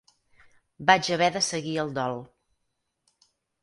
[0.91, 2.21] Vaig haver de seguir el dol